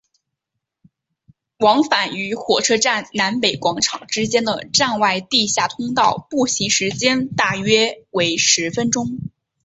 [1.59, 9.19] 往返于火车站南北广场之间的站外地下通道步行时间大约为十分钟。